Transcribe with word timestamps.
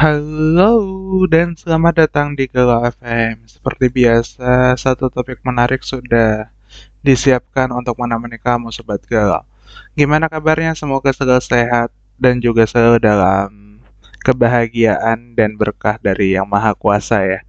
Halo 0.00 0.80
dan 1.28 1.52
selamat 1.52 2.08
datang 2.08 2.32
di 2.32 2.48
Galau 2.48 2.88
FM. 2.88 3.44
Seperti 3.44 3.92
biasa, 3.92 4.72
satu 4.72 5.12
topik 5.12 5.44
menarik 5.44 5.84
sudah 5.84 6.48
disiapkan 7.04 7.68
untuk 7.68 8.00
menemani 8.00 8.40
kamu 8.40 8.72
Sobat 8.72 9.04
Galau. 9.04 9.44
Gimana 9.92 10.24
kabarnya? 10.32 10.72
Semoga 10.72 11.12
selalu 11.12 11.44
sehat 11.44 11.92
dan 12.16 12.40
juga 12.40 12.64
selalu 12.64 12.96
dalam 12.96 13.76
kebahagiaan 14.24 15.36
dan 15.36 15.60
berkah 15.60 16.00
dari 16.00 16.32
Yang 16.32 16.48
Maha 16.48 16.72
Kuasa 16.72 17.20
ya. 17.20 17.44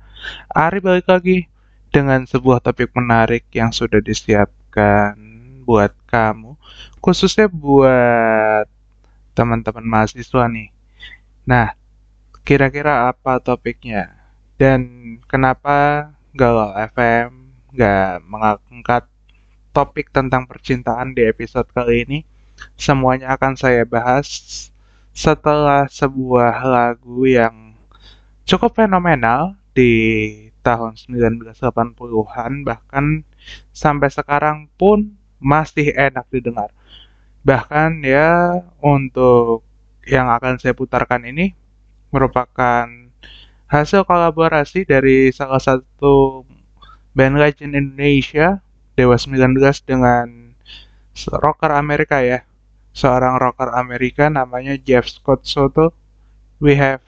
Ari 0.52 0.84
balik 0.84 1.08
lagi 1.08 1.48
dengan 1.88 2.28
sebuah 2.28 2.60
topik 2.60 2.92
menarik 2.92 3.48
yang 3.56 3.72
sudah 3.72 4.04
disiapkan 4.04 5.16
buat 5.64 5.96
kamu, 6.04 6.60
khususnya 7.00 7.48
buat 7.48 8.68
teman-teman 9.40 9.88
mahasiswa 9.88 10.52
nih. 10.52 10.68
Nah, 11.48 11.80
kira-kira 12.42 13.10
apa 13.10 13.38
topiknya? 13.42 14.18
Dan 14.58 14.82
kenapa 15.26 16.10
Galau 16.32 16.72
FM 16.78 17.54
nggak 17.74 18.12
mengangkat 18.28 19.04
topik 19.76 20.12
tentang 20.14 20.46
percintaan 20.46 21.18
di 21.18 21.26
episode 21.26 21.68
kali 21.74 22.06
ini? 22.06 22.20
Semuanya 22.78 23.34
akan 23.34 23.58
saya 23.58 23.84
bahas 23.88 24.28
setelah 25.12 25.90
sebuah 25.90 26.62
lagu 26.64 27.26
yang 27.26 27.74
cukup 28.46 28.78
fenomenal 28.78 29.58
di 29.74 29.94
tahun 30.62 30.94
1980-an 31.00 32.52
bahkan 32.62 33.26
sampai 33.74 34.10
sekarang 34.14 34.70
pun 34.78 35.18
masih 35.42 35.90
enak 35.98 36.30
didengar. 36.30 36.70
Bahkan 37.42 38.06
ya 38.06 38.62
untuk 38.78 39.66
yang 40.06 40.30
akan 40.30 40.62
saya 40.62 40.78
putarkan 40.78 41.26
ini 41.26 41.58
merupakan 42.12 42.88
hasil 43.72 44.04
kolaborasi 44.04 44.84
dari 44.84 45.32
salah 45.32 45.60
satu 45.60 46.44
band 47.16 47.40
legend 47.40 47.76
Indonesia 47.76 48.60
Dewa 49.00 49.16
19 49.16 49.58
dengan 49.88 50.28
rocker 51.40 51.72
Amerika 51.72 52.20
ya. 52.20 52.44
Seorang 52.92 53.40
rocker 53.40 53.72
Amerika 53.72 54.28
namanya 54.28 54.76
Jeff 54.76 55.08
Scott 55.08 55.48
Soto. 55.48 55.96
We 56.60 56.76
have 56.76 57.02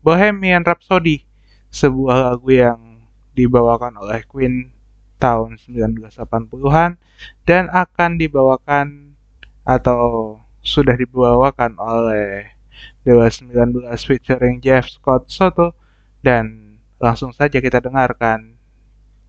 Bohemian 0.00 0.62
Rhapsody, 0.62 1.26
sebuah 1.68 2.32
lagu 2.32 2.48
yang 2.54 3.04
dibawakan 3.34 3.98
oleh 3.98 4.22
Queen 4.24 4.70
tahun 5.18 5.58
1980-an 5.58 6.94
dan 7.42 7.66
akan 7.68 8.10
dibawakan 8.16 9.18
atau 9.66 10.38
sudah 10.62 10.94
dibawakan 10.94 11.74
oleh 11.76 12.54
Dewa 13.02 13.28
19 13.30 13.82
featuring 14.06 14.60
Jeff 14.60 14.88
Scott 14.90 15.30
Soto 15.30 15.74
dan 16.22 16.76
langsung 16.98 17.30
saja 17.30 17.62
kita 17.62 17.78
dengarkan. 17.78 18.58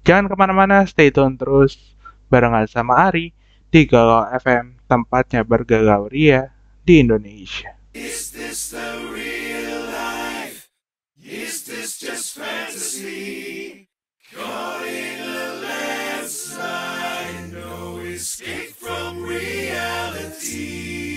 Jangan 0.04 0.26
ke 0.32 0.36
mana-mana, 0.36 0.86
stay 0.90 1.14
tune 1.14 1.38
terus 1.38 1.78
barengan 2.30 2.66
sama 2.66 3.10
Ari 3.10 3.34
di 3.70 3.86
Galau 3.86 4.26
FM, 4.34 4.82
tempatnya 4.90 5.46
bergalau 5.46 6.10
ria 6.10 6.50
di 6.82 6.98
Indonesia. 7.02 7.78
Is 7.94 8.34
this 8.34 8.74
the 8.74 9.06
real 9.14 9.86
life? 9.94 10.70
Is 11.22 11.66
this 11.70 12.02
just 12.02 12.38
fantasy? 12.38 13.86
Caught 14.34 14.86
a 14.86 15.62
landslide, 15.62 17.54
no 17.54 17.98
escape 18.02 18.74
from 18.74 19.22
reality. 19.22 21.09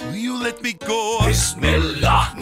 Will 0.00 0.14
you 0.14 0.40
let 0.40 0.62
me 0.62 0.72
go? 0.72 1.18
Bismillah. 1.26 2.33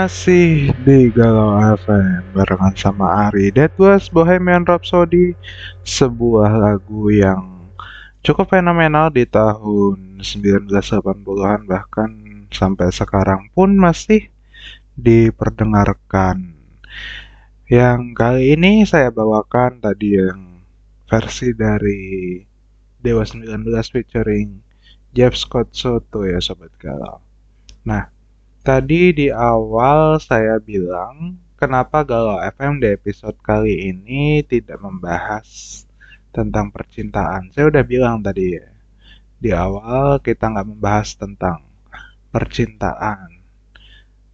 Masih 0.00 0.72
di 0.80 1.12
Galau 1.12 1.60
FM 1.76 2.32
barengan 2.32 2.72
sama 2.72 3.28
Ari. 3.28 3.52
That 3.52 3.76
was 3.76 4.08
Bohemian 4.08 4.64
Rhapsody, 4.64 5.36
sebuah 5.84 6.56
lagu 6.56 7.12
yang 7.12 7.68
cukup 8.24 8.48
fenomenal 8.48 9.12
di 9.12 9.28
tahun 9.28 10.24
1980-an 10.24 11.68
bahkan 11.68 12.10
sampai 12.48 12.88
sekarang 12.88 13.52
pun 13.52 13.76
masih 13.76 14.32
diperdengarkan. 14.96 16.56
Yang 17.68 18.00
kali 18.16 18.56
ini 18.56 18.88
saya 18.88 19.12
bawakan 19.12 19.84
tadi 19.84 20.16
yang 20.16 20.64
versi 21.12 21.52
dari 21.52 22.40
Dewa 23.04 23.20
19 23.20 23.68
featuring 23.68 24.64
Jeff 25.12 25.36
Scott 25.36 25.76
Soto 25.76 26.24
ya 26.24 26.40
Sobat 26.40 26.72
Galau. 26.80 27.20
Nah, 27.84 28.08
Tadi 28.60 29.16
di 29.16 29.32
awal 29.32 30.20
saya 30.20 30.60
bilang 30.60 31.40
kenapa 31.56 32.04
Galau 32.04 32.44
FM 32.44 32.84
di 32.84 32.92
episode 32.92 33.40
kali 33.40 33.88
ini 33.88 34.44
tidak 34.44 34.84
membahas 34.84 35.48
tentang 36.28 36.68
percintaan. 36.68 37.48
Saya 37.56 37.72
udah 37.72 37.80
bilang 37.80 38.20
tadi 38.20 38.60
ya, 38.60 38.68
di 39.40 39.48
awal 39.56 40.20
kita 40.20 40.52
nggak 40.52 40.76
membahas 40.76 41.16
tentang 41.16 41.64
percintaan. 42.28 43.40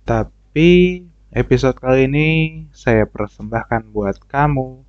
Tapi 0.03 1.07
episode 1.31 1.79
kali 1.79 2.11
ini 2.11 2.31
saya 2.75 3.07
persembahkan 3.07 3.95
buat 3.95 4.19
kamu, 4.27 4.83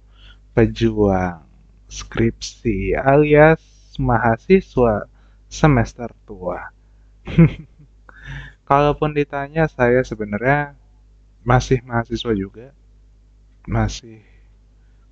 pejuang 0.57 1.45
skripsi 1.85 2.97
alias 2.97 3.61
mahasiswa 4.01 5.05
semester 5.45 6.09
tua. 6.25 6.73
Kalaupun 8.67 9.15
ditanya 9.15 9.63
saya 9.71 10.03
sebenarnya 10.03 10.75
masih 11.47 11.79
mahasiswa 11.87 12.35
juga, 12.35 12.75
masih 13.63 14.19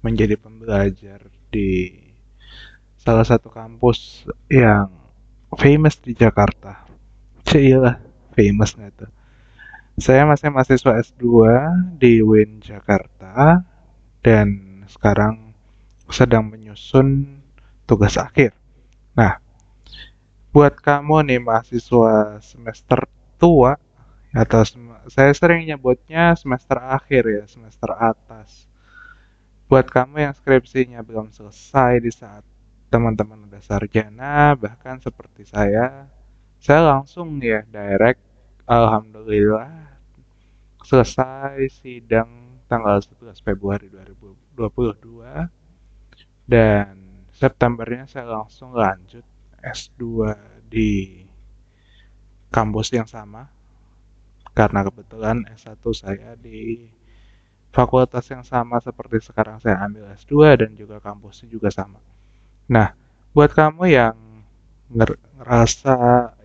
menjadi 0.04 0.36
pembelajar 0.36 1.32
di 1.48 1.96
salah 3.00 3.24
satu 3.24 3.48
kampus 3.48 4.28
yang 4.52 4.92
famous 5.56 5.96
di 6.04 6.12
Jakarta. 6.12 6.84
Cila, 7.48 7.96
famous 8.36 8.76
tuh? 8.76 9.08
Saya 9.96 10.28
masih 10.28 10.52
mahasiswa 10.52 10.92
S2 11.00 11.24
di 11.96 12.20
UIN 12.20 12.60
Jakarta 12.60 13.64
dan 14.20 14.84
sekarang 14.92 15.56
sedang 16.12 16.52
menyusun 16.52 17.40
tugas 17.88 18.20
akhir. 18.20 18.52
Nah, 19.16 19.40
buat 20.52 20.76
kamu 20.84 21.32
nih 21.32 21.40
mahasiswa 21.40 22.44
semester 22.44 23.15
tua 23.36 23.76
atau 24.36 24.68
saya 25.08 25.32
sering 25.32 25.64
nyebutnya 25.64 26.36
semester 26.36 26.76
akhir 26.76 27.24
ya, 27.24 27.44
semester 27.48 27.88
atas. 27.96 28.68
Buat 29.72 29.88
kamu 29.88 30.30
yang 30.30 30.36
skripsinya 30.36 31.00
belum 31.02 31.32
selesai 31.32 32.04
di 32.04 32.12
saat 32.12 32.44
teman-teman 32.92 33.48
udah 33.48 33.64
sarjana, 33.64 34.54
bahkan 34.60 35.00
seperti 35.00 35.48
saya, 35.48 36.12
saya 36.60 36.82
langsung 36.84 37.40
ya 37.40 37.64
direct, 37.66 38.22
alhamdulillah 38.68 39.96
selesai 40.86 41.66
sidang 41.82 42.62
tanggal 42.70 43.02
11 43.02 43.42
Februari 43.42 43.90
2022 43.90 44.62
dan 46.46 47.26
Septembernya 47.34 48.06
saya 48.06 48.38
langsung 48.38 48.78
lanjut 48.78 49.26
S2 49.66 50.30
di 50.70 51.25
kampus 52.54 52.88
yang 52.98 53.08
sama 53.10 53.50
karena 54.56 54.80
kebetulan 54.88 55.38
S1 55.52 55.92
saya 55.94 56.34
di 56.40 56.90
fakultas 57.76 58.26
yang 58.34 58.42
sama 58.48 58.80
seperti 58.82 59.18
sekarang 59.28 59.58
saya 59.62 59.78
ambil 59.86 60.10
S2 60.16 60.56
dan 60.56 60.72
juga 60.74 60.98
kampusnya 61.04 61.48
juga 61.52 61.70
sama. 61.70 62.00
Nah, 62.72 62.90
buat 63.36 63.52
kamu 63.54 63.84
yang 63.92 64.18
nger- 64.98 65.22
ngerasa 65.40 65.98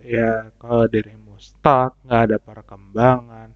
ya 0.03 0.51
kalau 0.61 0.85
dirimu 0.91 1.35
stuck, 1.39 1.97
nggak 2.05 2.21
ada 2.29 2.37
perkembangan, 2.41 3.49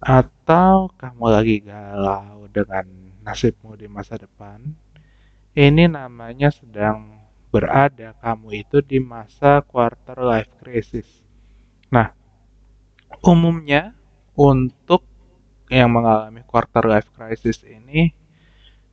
atau 0.00 0.88
kamu 1.00 1.24
lagi 1.36 1.56
galau 1.64 2.48
dengan 2.52 2.84
nasibmu 3.24 3.76
di 3.76 3.88
masa 3.90 4.14
depan, 4.16 4.60
ini 5.56 5.84
namanya 5.88 6.48
sedang 6.52 7.15
berada 7.56 8.12
kamu 8.20 8.68
itu 8.68 8.84
di 8.84 9.00
masa 9.00 9.64
quarter 9.64 10.20
life 10.20 10.52
crisis. 10.60 11.08
Nah, 11.88 12.12
umumnya 13.24 13.96
untuk 14.36 15.08
yang 15.72 15.88
mengalami 15.88 16.44
quarter 16.44 16.84
life 16.84 17.08
crisis 17.16 17.64
ini 17.64 18.12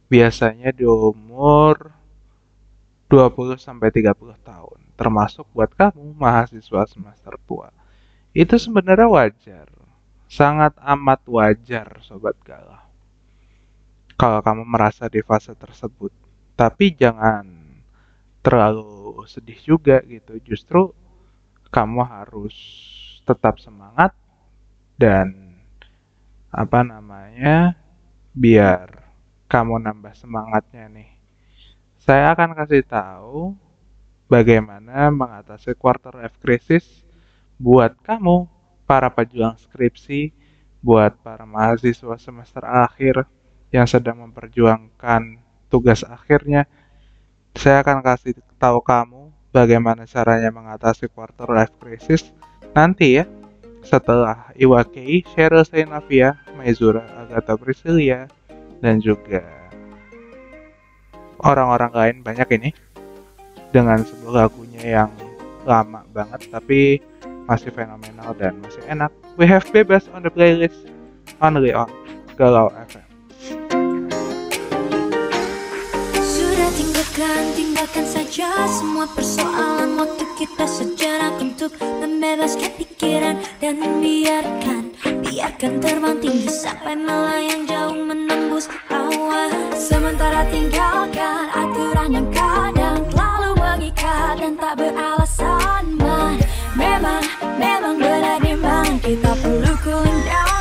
biasanya 0.07 0.71
di 0.71 0.87
umur 0.87 1.91
20 3.11 3.59
sampai 3.59 3.91
30 3.91 4.39
tahun. 4.39 4.79
termasuk 4.93 5.49
buat 5.57 5.73
kamu 5.73 6.13
mahasiswa 6.13 6.85
semester 6.85 7.33
tua. 7.49 7.73
Itu 8.29 8.61
sebenarnya 8.61 9.09
wajar, 9.09 9.67
sangat 10.29 10.77
amat 10.77 11.25
wajar 11.25 11.97
sobat 12.05 12.37
galau. 12.45 12.77
Kalau 14.13 14.39
kamu 14.45 14.63
merasa 14.69 15.09
di 15.09 15.25
fase 15.25 15.57
tersebut, 15.57 16.13
tapi 16.53 16.93
jangan 16.93 17.62
terlalu 18.43 19.23
sedih 19.25 19.57
juga 19.63 20.03
gitu. 20.05 20.37
Justru 20.43 20.91
kamu 21.73 22.03
harus 22.05 22.53
tetap 23.23 23.57
semangat 23.57 24.11
dan 24.99 25.57
apa 26.53 26.85
namanya 26.85 27.73
biar 28.35 29.09
kamu 29.49 29.81
nambah 29.81 30.13
semangatnya 30.13 30.85
nih. 30.91 31.09
Saya 31.97 32.35
akan 32.35 32.51
kasih 32.53 32.83
tahu 32.83 33.55
bagaimana 34.27 35.07
mengatasi 35.09 35.73
quarter 35.79 36.19
life 36.19 36.35
crisis 36.43 37.05
buat 37.61 37.95
kamu, 38.03 38.49
para 38.83 39.07
pejuang 39.07 39.55
skripsi, 39.55 40.35
buat 40.83 41.15
para 41.23 41.47
mahasiswa 41.47 42.19
semester 42.19 42.65
akhir 42.67 43.23
yang 43.71 43.87
sedang 43.87 44.19
memperjuangkan 44.27 45.39
tugas 45.71 46.03
akhirnya. 46.03 46.67
Saya 47.53 47.85
akan 47.85 48.01
kasih 48.01 48.33
tahu 48.57 48.81
kamu 48.81 49.29
bagaimana 49.53 50.09
caranya 50.09 50.49
mengatasi 50.49 51.05
quarter 51.13 51.45
life 51.53 51.73
crisis 51.77 52.33
nanti 52.73 53.21
ya 53.21 53.25
setelah 53.85 54.49
Iwakei, 54.57 55.21
Cheryl 55.35 55.61
Sainavia, 55.67 56.39
Maizura, 56.55 57.03
Agatha 57.19 57.59
Priscilia, 57.59 58.31
dan 58.79 59.03
juga 59.03 59.43
orang-orang 61.43 61.91
lain 61.91 62.17
banyak 62.23 62.47
ini 62.57 62.69
dengan 63.75 64.01
sebuah 64.01 64.47
lagunya 64.47 65.03
yang 65.03 65.11
lama 65.67 66.03
banget 66.15 66.47
tapi 66.47 67.03
masih 67.45 67.71
fenomenal 67.75 68.31
dan 68.39 68.55
masih 68.63 68.83
enak. 68.87 69.11
We 69.35 69.45
have 69.51 69.67
bebas 69.75 70.07
on 70.15 70.23
the 70.23 70.31
playlist 70.31 70.79
only 71.43 71.75
on 71.75 71.91
Galau 72.39 72.71
FM. 72.87 73.07
Sudah 76.23 76.92
tinggalkan, 77.13 77.45
tinggalkan 77.53 78.05
saja 78.09 78.65
semua 78.65 79.05
persoalan 79.05 80.01
Waktu 80.01 80.25
kita 80.33 80.65
sejenak 80.65 81.37
untuk 81.37 81.77
membebaskan 81.77 82.73
pikiran 82.73 83.37
Dan 83.61 83.77
biarkan, 84.01 84.97
biarkan 85.21 85.77
terbang 85.77 86.17
tinggi 86.17 86.49
Sampai 86.49 86.97
melayang 86.97 87.69
jauh 87.69 87.93
menembus 88.01 88.65
awan. 88.89 89.53
Sementara 89.77 90.41
tinggalkan 90.49 91.53
aturan 91.53 92.09
yang 92.17 92.29
kadang 92.33 93.05
Terlalu 93.13 93.51
mengikat 93.61 94.41
dan 94.41 94.53
tak 94.57 94.73
beralasan 94.81 95.83
Man, 96.01 96.41
Memang, 96.73 97.23
memang 97.61 97.95
benar 98.01 98.41
memang. 98.41 98.97
Kita 98.97 99.37
perlu 99.37 99.73
cooling 99.85 100.52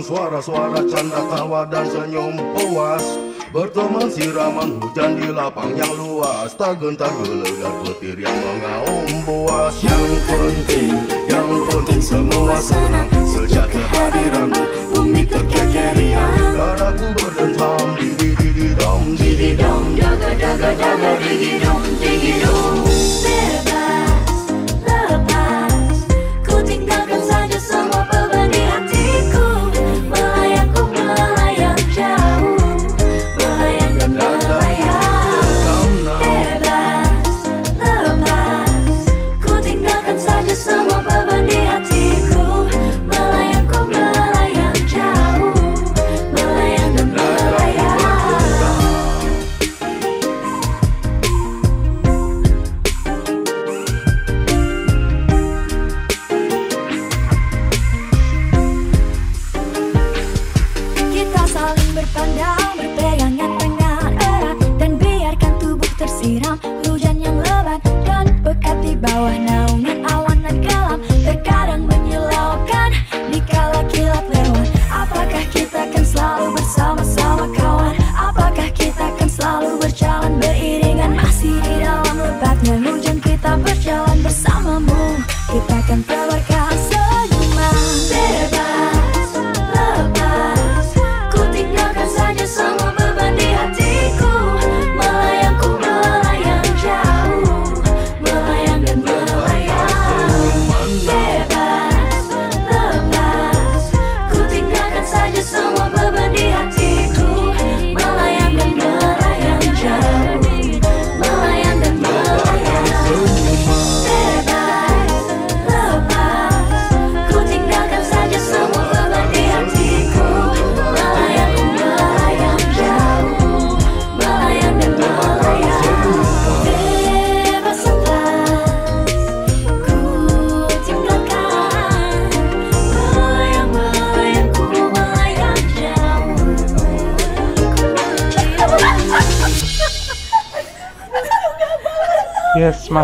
Keluarkan 0.00 0.40
suara-suara 0.40 0.80
canda 0.88 1.20
tawa 1.28 1.68
dan 1.68 1.84
senyum 1.92 2.32
puas. 2.56 3.04
Berteman 3.52 4.08
siraman 4.08 4.80
hujan 4.80 5.12
di 5.12 5.28
lapang 5.28 5.76
yang 5.76 5.92
luas. 5.92 6.56
Tak 6.56 6.80
gentar 6.80 7.12
gelegar 7.20 7.68
petir 7.84 8.16
yang 8.16 8.32
mengaum 8.32 9.12
buas. 9.28 9.76
Yang 9.84 10.24
penting, 10.24 10.96
yang 11.28 11.52
penting 11.68 12.00
semua 12.00 12.56
senang. 12.64 13.12
Sejak 13.28 13.68
kehadiranmu 13.68 14.64
bumi 14.96 15.22
terkekerian 15.28 16.32
Dadaku 16.56 17.06
berdentam 17.20 17.84
di 18.00 18.08
di 18.16 18.28
di 18.40 18.48
di 18.56 18.66
dom 18.72 19.02
di 19.14 19.30
di 19.36 19.50
dom 19.52 19.84
Jaga 20.00 20.32
jaga 20.34 20.70
jaga 20.80 21.10
digi 21.20 21.60
dong 21.60 21.84
digi 22.00 22.32
dong 22.40 23.09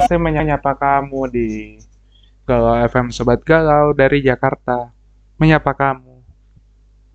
masih 0.06 0.22
menyapa 0.22 0.70
kamu 0.78 1.26
di 1.34 1.48
Galau 2.46 2.78
FM 2.78 3.10
Sobat 3.10 3.42
Galau 3.42 3.90
dari 3.90 4.22
Jakarta. 4.22 4.94
Menyapa 5.34 5.74
kamu. 5.74 6.22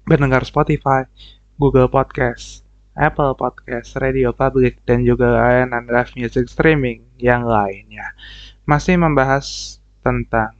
Pendengar 0.04 0.44
Spotify, 0.44 1.08
Google 1.56 1.88
Podcast, 1.88 2.68
Apple 2.92 3.32
Podcast, 3.40 3.96
Radio 3.96 4.36
Public, 4.36 4.84
dan 4.84 5.08
juga 5.08 5.40
layanan 5.40 5.88
live 5.88 6.12
music 6.20 6.52
streaming 6.52 7.08
yang 7.16 7.48
lainnya. 7.48 8.12
Masih 8.68 9.00
membahas 9.00 9.80
tentang 10.04 10.52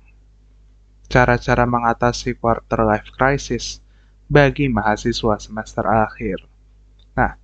cara-cara 1.12 1.68
mengatasi 1.68 2.40
quarter 2.40 2.88
life 2.88 3.12
crisis 3.12 3.84
bagi 4.32 4.72
mahasiswa 4.72 5.36
semester 5.36 5.84
akhir. 5.84 6.48
Nah, 7.12 7.36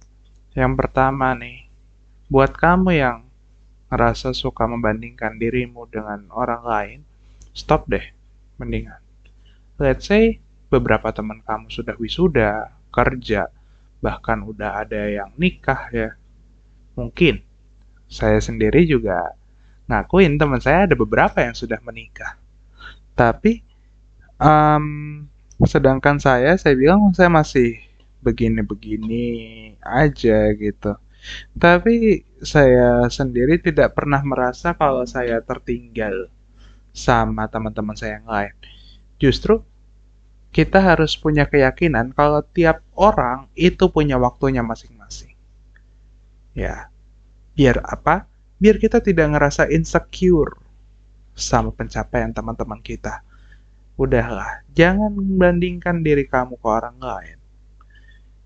yang 0.55 0.79
pertama 0.79 1.35
nih, 1.35 1.67
buat 2.31 2.55
kamu 2.55 2.95
yang 2.95 3.26
ngerasa 3.87 4.35
suka 4.35 4.67
membandingkan 4.67 5.39
dirimu 5.39 5.87
dengan 5.87 6.27
orang 6.35 6.63
lain, 6.63 6.99
stop 7.55 7.87
deh, 7.87 8.03
mendingan. 8.59 8.99
Let's 9.79 10.09
say 10.09 10.43
beberapa 10.67 11.13
teman 11.15 11.39
kamu 11.45 11.71
sudah 11.71 11.95
wisuda, 11.95 12.75
kerja, 12.91 13.47
bahkan 14.03 14.43
udah 14.43 14.83
ada 14.83 15.07
yang 15.07 15.31
nikah 15.39 15.87
ya. 15.93 16.09
Mungkin 16.97 17.39
saya 18.07 18.39
sendiri 18.39 18.87
juga 18.87 19.35
ngakuin 19.87 20.35
teman 20.35 20.59
saya 20.59 20.87
ada 20.87 20.95
beberapa 20.99 21.39
yang 21.39 21.55
sudah 21.55 21.79
menikah. 21.83 22.35
Tapi 23.15 23.63
em, 24.37 24.85
sedangkan 25.63 26.19
saya, 26.19 26.59
saya 26.59 26.75
bilang 26.75 27.15
saya 27.15 27.31
masih 27.31 27.79
begini-begini 28.21 29.25
aja 29.79 30.51
gitu. 30.57 30.91
Tapi 31.57 32.23
saya 32.41 33.09
sendiri 33.09 33.57
tidak 33.57 33.97
pernah 33.97 34.21
merasa 34.21 34.77
kalau 34.77 35.03
saya 35.03 35.41
tertinggal 35.41 36.29
sama 36.93 37.45
teman-teman 37.45 37.93
saya 37.93 38.21
yang 38.21 38.27
lain. 38.29 38.55
Justru 39.17 39.61
kita 40.49 40.81
harus 40.81 41.13
punya 41.13 41.45
keyakinan 41.45 42.17
kalau 42.17 42.41
tiap 42.41 42.81
orang 42.97 43.45
itu 43.53 43.85
punya 43.93 44.17
waktunya 44.17 44.65
masing-masing. 44.65 45.37
Ya, 46.57 46.89
biar 47.53 47.85
apa? 47.85 48.25
Biar 48.57 48.81
kita 48.81 48.97
tidak 48.97 49.37
ngerasa 49.37 49.69
insecure 49.69 50.57
sama 51.37 51.69
pencapaian 51.69 52.33
teman-teman 52.33 52.81
kita. 52.81 53.21
Udahlah, 53.93 54.65
jangan 54.73 55.13
membandingkan 55.13 56.01
diri 56.01 56.25
kamu 56.25 56.57
ke 56.57 56.67
orang 56.69 56.97
lain. 56.97 57.37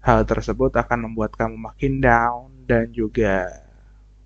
Hal 0.04 0.28
tersebut 0.28 0.76
akan 0.76 1.08
membuat 1.08 1.36
kamu 1.40 1.56
makin 1.56 2.04
down 2.04 2.51
dan 2.72 2.88
juga 2.96 3.52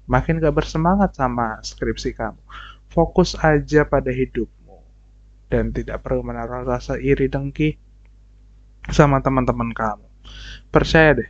makin 0.05 0.37
gak 0.37 0.53
bersemangat 0.53 1.17
sama 1.17 1.57
skripsi 1.65 2.13
kamu. 2.13 2.37
Fokus 2.93 3.33
aja 3.41 3.81
pada 3.89 4.13
hidupmu 4.13 4.77
dan 5.49 5.73
tidak 5.73 6.05
perlu 6.05 6.21
menaruh 6.21 6.61
rasa 6.61 7.01
iri 7.01 7.25
dengki 7.25 7.81
sama 8.93 9.17
teman-teman 9.17 9.73
kamu. 9.73 10.05
Percaya 10.69 11.17
deh, 11.17 11.29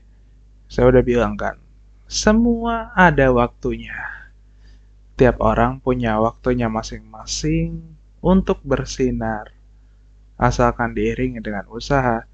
saya 0.67 0.91
udah 0.91 1.03
bilang 1.07 1.39
kan, 1.39 1.55
semua 2.03 2.91
ada 2.91 3.31
waktunya. 3.31 3.95
Tiap 5.15 5.39
orang 5.39 5.79
punya 5.79 6.19
waktunya 6.19 6.67
masing-masing 6.67 7.79
untuk 8.19 8.60
bersinar, 8.67 9.55
asalkan 10.36 10.91
diiringi 10.91 11.39
dengan 11.39 11.63
usaha 11.72 12.27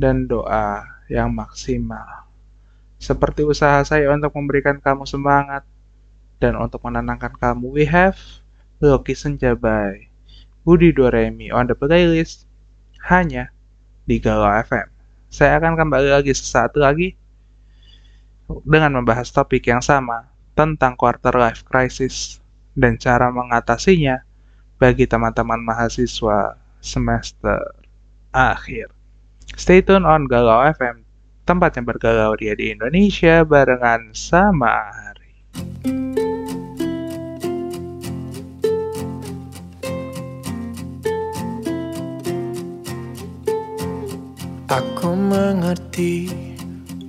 dan 0.00 0.24
doa 0.24 0.80
yang 1.12 1.28
maksimal. 1.36 2.31
Seperti 3.02 3.42
usaha 3.42 3.82
saya 3.82 4.14
untuk 4.14 4.30
memberikan 4.38 4.78
kamu 4.78 5.02
semangat 5.10 5.66
dan 6.38 6.54
untuk 6.54 6.86
menenangkan 6.86 7.34
kamu, 7.34 7.66
we 7.74 7.82
have 7.82 8.14
Loki 8.78 9.18
Senja 9.18 9.58
by 9.58 10.06
Budi 10.62 10.94
Doremi 10.94 11.50
on 11.50 11.66
the 11.66 11.74
playlist 11.74 12.46
hanya 13.10 13.50
di 14.06 14.22
Galau 14.22 14.46
FM. 14.62 14.86
Saya 15.34 15.58
akan 15.58 15.74
kembali 15.74 16.14
lagi 16.14 16.30
sesaat 16.30 16.78
lagi 16.78 17.18
dengan 18.62 19.02
membahas 19.02 19.34
topik 19.34 19.66
yang 19.66 19.82
sama 19.82 20.30
tentang 20.54 20.94
quarter 20.94 21.34
life 21.34 21.66
crisis 21.66 22.38
dan 22.78 22.94
cara 23.02 23.34
mengatasinya 23.34 24.22
bagi 24.78 25.10
teman-teman 25.10 25.58
mahasiswa 25.58 26.54
semester 26.78 27.58
akhir. 28.30 28.94
Stay 29.58 29.82
tune 29.82 30.06
on 30.06 30.30
Galau 30.30 30.62
FM, 30.70 31.02
tempat 31.42 31.74
yang 31.74 31.86
bergalau 31.86 32.38
dia 32.38 32.54
di 32.54 32.70
Indonesia 32.70 33.42
barengan 33.42 34.14
sama 34.14 34.70
Hari. 34.94 35.32
Aku 44.72 45.12
mengerti 45.12 46.32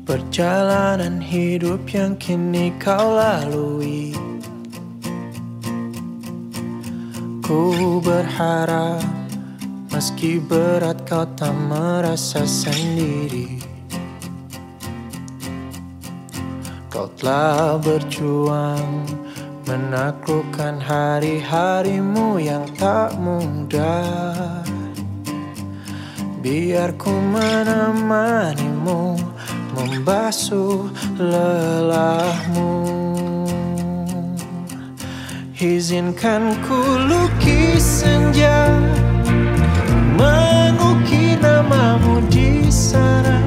perjalanan 0.03 1.23
hidup 1.23 1.79
yang 1.95 2.19
kini 2.19 2.75
kau 2.75 3.15
lalui. 3.15 4.11
Ku 7.39 8.03
berharap 8.03 8.99
meski 9.95 10.43
berat 10.43 10.99
kau 11.07 11.23
tak 11.39 11.55
merasa 11.71 12.43
sendiri. 12.43 13.62
Kau 16.93 17.09
telah 17.17 17.81
berjuang 17.81 19.09
menaklukkan 19.65 20.77
hari-harimu 20.77 22.37
yang 22.37 22.69
tak 22.77 23.17
mudah. 23.17 24.61
Biar 26.37 26.93
ku 27.01 27.09
menemanimu 27.09 29.17
Membasuh 29.73 30.93
lelahmu 31.17 32.69
Izinkan 35.57 36.53
ku 36.61 36.77
lukis 37.09 38.03
senja 38.03 38.69
Mengukir 40.13 41.41
namamu 41.41 42.21
di 42.29 42.69
sana 42.69 43.41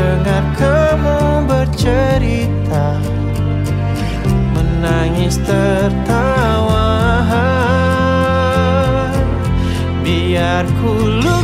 Mendengar 0.00 0.44
kamu 0.56 1.44
bercerita 1.44 2.96
Menangis 4.56 5.36
tertawa. 5.44 7.20
Biar 10.00 10.64
ku 10.80 11.20
lukis 11.20 11.39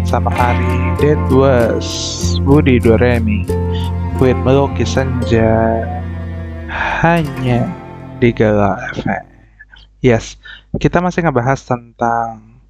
Barengan 0.00 0.16
sama 0.16 0.32
Hari 0.32 0.96
That 1.04 1.20
was 1.28 1.84
Budi 2.40 2.80
Doremi 2.80 3.44
With 4.16 4.40
Melukis 4.48 4.96
Senja. 4.96 5.84
Hanya 6.72 7.68
di 8.16 8.32
Galau 8.32 8.80
FM 8.96 9.28
Yes, 10.00 10.40
kita 10.80 11.04
masih 11.04 11.28
ngebahas 11.28 11.60
tentang 11.68 12.64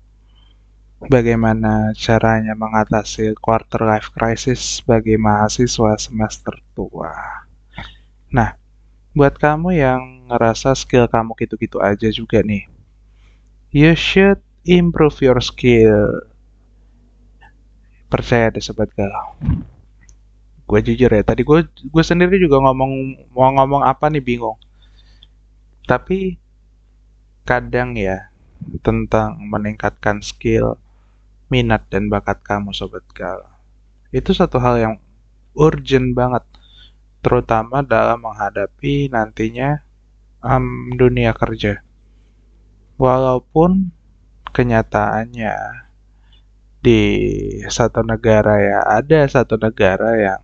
Bagaimana 1.06 1.94
caranya 1.94 2.58
mengatasi 2.58 3.38
quarter 3.38 3.86
life 3.86 4.10
crisis 4.10 4.82
bagi 4.82 5.14
mahasiswa 5.14 6.02
semester 6.02 6.58
tua. 6.74 7.14
Nah, 8.34 8.58
buat 9.14 9.38
kamu 9.38 9.78
yang 9.78 10.26
ngerasa 10.34 10.74
skill 10.74 11.06
kamu 11.06 11.38
gitu-gitu 11.38 11.78
aja 11.78 12.10
juga 12.10 12.42
nih 12.42 12.66
You 13.70 13.94
should 13.94 14.42
improve 14.66 15.22
your 15.22 15.38
skill. 15.38 16.29
Percaya 18.10 18.50
deh 18.50 18.58
sobat 18.58 18.90
galau. 18.92 19.38
Gue 20.66 20.80
jujur 20.82 21.10
ya, 21.10 21.22
tadi 21.22 21.42
gue 21.46 21.66
gue 21.66 22.04
sendiri 22.04 22.38
juga 22.42 22.58
ngomong 22.62 22.92
mau 23.34 23.50
ngomong 23.54 23.82
apa 23.86 24.10
nih 24.10 24.22
bingung. 24.22 24.58
Tapi 25.86 26.38
kadang 27.46 27.94
ya 27.94 28.30
tentang 28.82 29.38
meningkatkan 29.40 30.22
skill, 30.22 30.78
minat 31.50 31.86
dan 31.90 32.06
bakat 32.10 32.42
kamu 32.42 32.70
sobat 32.74 33.02
galau. 33.14 33.50
Itu 34.10 34.34
satu 34.34 34.58
hal 34.58 34.74
yang 34.78 34.94
urgent 35.54 36.14
banget, 36.14 36.42
terutama 37.22 37.82
dalam 37.82 38.22
menghadapi 38.22 39.10
nantinya 39.10 39.82
em, 40.42 40.94
dunia 40.94 41.34
kerja. 41.34 41.82
Walaupun 43.00 43.90
kenyataannya 44.50 45.54
di 46.80 47.00
satu 47.68 48.00
negara 48.00 48.56
ya 48.56 48.80
ada 48.88 49.20
satu 49.28 49.60
negara 49.60 50.16
yang 50.16 50.40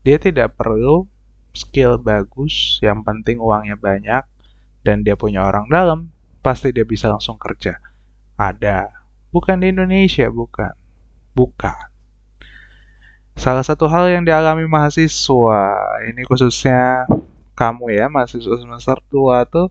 dia 0.00 0.16
tidak 0.16 0.56
perlu 0.56 1.04
skill 1.52 1.98
bagus, 1.98 2.78
yang 2.80 3.02
penting 3.02 3.42
uangnya 3.42 3.74
banyak 3.74 4.24
dan 4.86 5.02
dia 5.02 5.18
punya 5.18 5.44
orang 5.44 5.66
dalam, 5.68 6.08
pasti 6.40 6.70
dia 6.70 6.86
bisa 6.86 7.10
langsung 7.10 7.36
kerja. 7.36 7.76
Ada. 8.38 8.94
Bukan 9.34 9.60
di 9.60 9.74
Indonesia, 9.74 10.30
bukan. 10.30 10.72
Bukan. 11.34 11.90
Salah 13.38 13.62
satu 13.62 13.86
hal 13.86 14.10
yang 14.10 14.24
dialami 14.26 14.66
mahasiswa, 14.66 15.62
ini 16.10 16.26
khususnya 16.26 17.06
kamu 17.54 17.94
ya, 17.94 18.06
mahasiswa 18.10 18.58
semester 18.58 18.98
tua 19.06 19.46
tuh, 19.46 19.70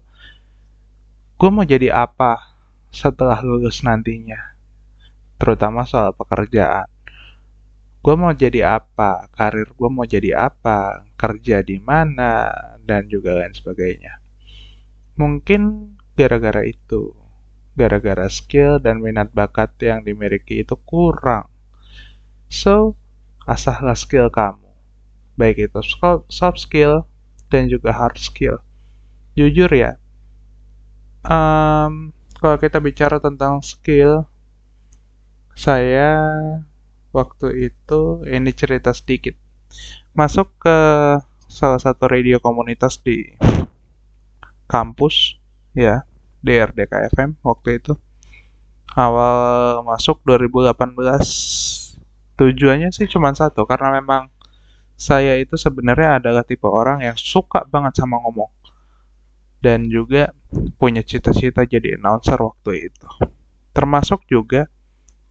gue 1.36 1.50
mau 1.52 1.68
jadi 1.68 1.92
apa 1.92 2.56
setelah 2.92 3.40
lulus 3.44 3.84
nantinya, 3.84 4.56
terutama 5.38 5.86
soal 5.86 6.14
pekerjaan. 6.14 6.90
Gue 8.02 8.16
mau 8.16 8.32
jadi 8.32 8.78
apa, 8.82 9.28
karir 9.34 9.70
gue 9.74 9.90
mau 9.90 10.06
jadi 10.08 10.50
apa, 10.50 11.04
kerja 11.20 11.60
di 11.66 11.78
mana, 11.82 12.50
dan 12.82 13.10
juga 13.10 13.36
lain 13.36 13.52
sebagainya. 13.52 14.22
Mungkin 15.18 15.94
gara-gara 16.16 16.64
itu, 16.64 17.12
gara-gara 17.76 18.26
skill 18.32 18.80
dan 18.80 19.04
minat 19.04 19.34
bakat 19.36 19.76
yang 19.84 20.06
dimiliki 20.06 20.64
itu 20.64 20.74
kurang. 20.88 21.52
So, 22.48 22.96
asahlah 23.44 23.98
skill 23.98 24.32
kamu, 24.32 24.72
baik 25.36 25.68
itu 25.68 25.80
soft 26.32 26.64
skill 26.64 27.04
dan 27.52 27.68
juga 27.68 27.92
hard 27.92 28.16
skill. 28.16 28.64
Jujur 29.36 29.68
ya, 29.70 30.00
em, 31.28 32.16
kalau 32.40 32.58
kita 32.58 32.80
bicara 32.80 33.20
tentang 33.20 33.60
skill, 33.60 34.24
saya 35.58 36.14
waktu 37.10 37.74
itu 37.74 38.22
ini 38.30 38.54
cerita 38.54 38.94
sedikit. 38.94 39.34
Masuk 40.14 40.54
ke 40.62 40.78
salah 41.50 41.82
satu 41.82 42.06
radio 42.06 42.38
komunitas 42.38 43.02
di 43.02 43.34
kampus, 44.70 45.42
ya, 45.74 46.06
di 46.46 46.54
RDK 46.62 47.10
FM 47.18 47.42
waktu 47.42 47.82
itu. 47.82 47.98
Awal 48.94 49.82
masuk 49.82 50.22
2018, 50.26 51.98
tujuannya 52.38 52.94
sih 52.94 53.10
cuma 53.10 53.34
satu, 53.34 53.66
karena 53.66 53.98
memang 53.98 54.30
saya 54.98 55.38
itu 55.38 55.58
sebenarnya 55.58 56.22
adalah 56.22 56.46
tipe 56.46 56.66
orang 56.70 57.02
yang 57.02 57.18
suka 57.18 57.66
banget 57.66 57.98
sama 57.98 58.22
ngomong. 58.22 58.54
Dan 59.58 59.90
juga 59.90 60.38
punya 60.78 61.02
cita-cita 61.02 61.66
jadi 61.66 61.98
announcer 61.98 62.38
waktu 62.38 62.94
itu. 62.94 63.10
Termasuk 63.74 64.26
juga 64.30 64.70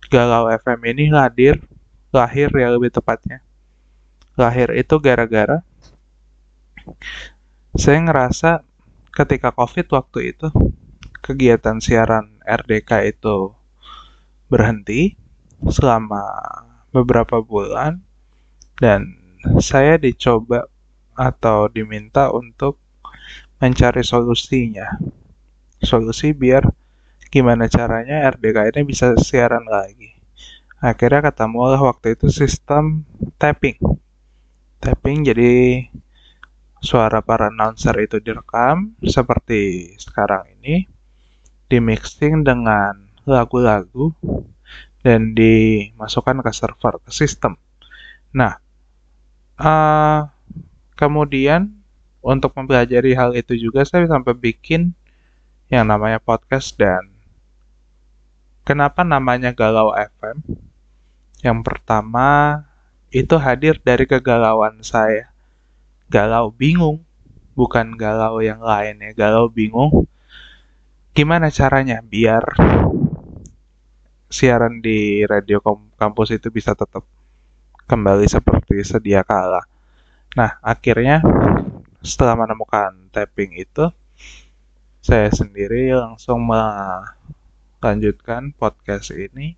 Galau 0.06 0.46
FM 0.50 0.80
ini 0.94 1.10
hadir, 1.10 1.58
lahir 2.14 2.48
ya 2.54 2.68
lebih 2.70 2.94
tepatnya. 2.94 3.42
Lahir 4.38 4.70
itu 4.76 4.94
gara-gara 5.00 5.64
saya 7.74 7.98
ngerasa 7.98 8.62
ketika 9.10 9.50
COVID 9.50 9.86
waktu 9.90 10.32
itu 10.32 10.48
kegiatan 11.20 11.82
siaran 11.82 12.38
RDK 12.46 13.10
itu 13.10 13.52
berhenti 14.46 15.18
selama 15.66 16.22
beberapa 16.94 17.42
bulan 17.42 18.00
dan 18.78 19.18
saya 19.58 19.98
dicoba 19.98 20.70
atau 21.16 21.66
diminta 21.66 22.30
untuk 22.30 22.78
mencari 23.58 24.04
solusinya. 24.04 25.00
Solusi 25.80 26.30
biar 26.36 26.64
gimana 27.36 27.68
caranya 27.68 28.32
RDK 28.32 28.72
ini 28.72 28.80
bisa 28.88 29.12
siaran 29.20 29.68
lagi. 29.68 30.16
Akhirnya 30.80 31.20
ketemulah 31.20 31.76
waktu 31.76 32.16
itu 32.16 32.32
sistem 32.32 33.04
tapping. 33.36 33.76
Tapping 34.80 35.20
jadi 35.20 35.84
suara 36.80 37.20
para 37.20 37.52
announcer 37.52 37.92
itu 38.00 38.24
direkam 38.24 38.96
seperti 39.04 39.92
sekarang 40.00 40.48
ini, 40.56 40.88
dimixing 41.68 42.40
dengan 42.40 43.04
lagu-lagu 43.28 44.16
dan 45.04 45.36
dimasukkan 45.36 46.40
ke 46.40 46.52
server, 46.56 47.04
ke 47.04 47.12
sistem. 47.12 47.60
Nah, 48.32 48.56
eh, 49.60 50.20
kemudian 50.96 51.68
untuk 52.24 52.56
mempelajari 52.56 53.12
hal 53.12 53.36
itu 53.36 53.52
juga 53.60 53.84
saya 53.84 54.08
sampai 54.08 54.32
bikin 54.32 54.96
yang 55.68 55.84
namanya 55.84 56.16
podcast 56.16 56.72
dan 56.80 57.15
kenapa 58.66 59.06
namanya 59.06 59.54
Galau 59.54 59.94
FM? 59.94 60.42
Yang 61.38 61.58
pertama 61.62 62.60
itu 63.14 63.38
hadir 63.38 63.78
dari 63.78 64.02
kegalauan 64.10 64.82
saya. 64.82 65.30
Galau 66.10 66.50
bingung, 66.50 67.06
bukan 67.54 67.94
galau 67.94 68.42
yang 68.42 68.58
lain 68.58 68.98
ya, 68.98 69.10
galau 69.14 69.46
bingung. 69.46 70.10
Gimana 71.14 71.48
caranya 71.48 72.02
biar 72.02 72.42
siaran 74.26 74.82
di 74.82 75.22
radio 75.24 75.62
kampus 75.96 76.34
itu 76.34 76.50
bisa 76.50 76.74
tetap 76.74 77.06
kembali 77.86 78.26
seperti 78.26 78.82
sedia 78.82 79.22
kala. 79.22 79.62
Nah, 80.34 80.58
akhirnya 80.60 81.22
setelah 82.02 82.36
menemukan 82.36 83.08
tapping 83.14 83.56
itu, 83.56 83.88
saya 85.00 85.30
sendiri 85.30 85.94
langsung 85.94 86.42
melanjutkan 87.80 88.52
podcast 88.56 89.12
ini. 89.12 89.56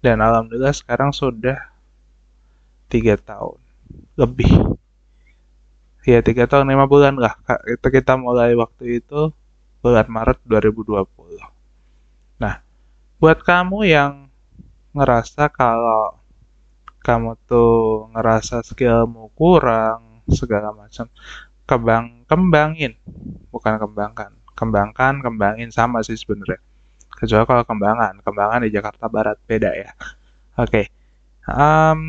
Dan 0.00 0.22
alhamdulillah 0.22 0.74
sekarang 0.76 1.10
sudah 1.10 1.58
tiga 2.86 3.18
tahun. 3.18 3.58
Lebih. 4.14 4.78
Ya 6.06 6.22
tiga 6.22 6.46
tahun 6.46 6.70
lima 6.70 6.86
bulan 6.86 7.18
lah 7.18 7.34
itu 7.66 7.86
kita 7.90 8.14
mulai 8.14 8.54
waktu 8.54 9.02
itu 9.02 9.34
bulan 9.82 10.06
Maret 10.06 10.38
2020. 10.46 11.02
Nah, 12.38 12.62
buat 13.18 13.42
kamu 13.42 13.90
yang 13.90 14.30
ngerasa 14.94 15.50
kalau 15.50 16.14
kamu 17.02 17.34
tuh 17.46 18.06
ngerasa 18.14 18.62
skillmu 18.66 19.34
kurang 19.34 20.22
segala 20.30 20.70
macam, 20.74 21.06
kembang 21.66 22.26
kembangin, 22.26 22.98
bukan 23.50 23.78
kembangkan, 23.78 24.30
kembangkan, 24.58 25.22
kembangin 25.22 25.70
sama 25.70 26.02
sih 26.02 26.18
sebenarnya. 26.18 26.58
Kecuali 27.16 27.44
kalau 27.48 27.64
kembangan, 27.64 28.20
kembangan 28.20 28.60
di 28.64 28.70
Jakarta 28.70 29.08
Barat 29.08 29.36
beda 29.48 29.72
ya. 29.72 29.90
Oke, 30.56 30.88
Em, 31.46 32.00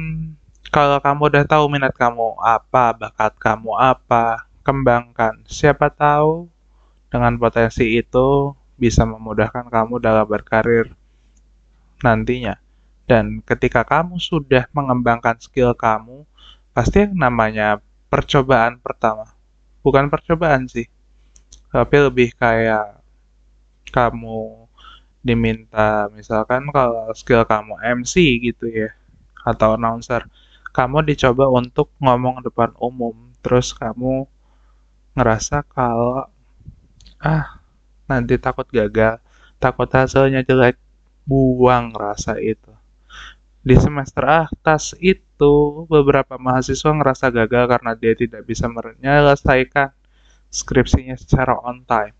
kalau 0.73 0.97
kamu 0.97 1.21
udah 1.29 1.43
tahu 1.45 1.69
minat 1.69 1.93
kamu 1.93 2.41
apa, 2.41 2.89
bakat 2.97 3.37
kamu 3.37 3.69
apa, 3.77 4.49
kembangkan. 4.65 5.45
Siapa 5.45 5.93
tahu 5.93 6.49
dengan 7.13 7.37
potensi 7.37 7.85
itu 8.01 8.57
bisa 8.81 9.05
memudahkan 9.05 9.69
kamu 9.69 10.01
dalam 10.01 10.25
berkarir 10.25 10.89
nantinya. 12.01 12.57
Dan 13.05 13.45
ketika 13.45 13.85
kamu 13.85 14.17
sudah 14.17 14.65
mengembangkan 14.73 15.37
skill 15.37 15.77
kamu, 15.77 16.25
pasti 16.73 17.05
yang 17.05 17.13
namanya 17.13 17.77
percobaan 18.09 18.81
pertama. 18.81 19.29
Bukan 19.85 20.09
percobaan 20.09 20.65
sih, 20.65 20.89
tapi 21.69 21.95
lebih 22.01 22.33
kayak 22.35 22.99
kamu 23.93 24.66
diminta 25.25 26.07
misalkan 26.13 26.69
kalau 26.71 27.11
skill 27.13 27.43
kamu 27.43 27.77
MC 27.81 28.41
gitu 28.41 28.69
ya 28.69 28.89
atau 29.43 29.75
announcer 29.75 30.25
kamu 30.71 31.03
dicoba 31.07 31.49
untuk 31.49 31.89
ngomong 31.99 32.45
depan 32.45 32.71
umum 32.77 33.15
terus 33.41 33.73
kamu 33.73 34.27
ngerasa 35.17 35.65
kalau 35.65 36.29
ah 37.17 37.59
nanti 38.05 38.37
takut 38.37 38.69
gagal 38.69 39.17
takut 39.57 39.89
hasilnya 39.89 40.45
jelek 40.45 40.77
buang 41.27 41.91
rasa 41.91 42.39
itu. 42.39 42.71
Di 43.67 43.75
semester 43.75 44.23
atas 44.23 44.95
itu 45.03 45.83
beberapa 45.91 46.39
mahasiswa 46.39 46.87
ngerasa 46.87 47.27
gagal 47.35 47.63
karena 47.67 47.91
dia 47.99 48.15
tidak 48.15 48.47
bisa 48.47 48.71
menyelesaikan 48.71 49.91
skripsinya 50.47 51.19
secara 51.19 51.59
on 51.59 51.83
time. 51.83 52.15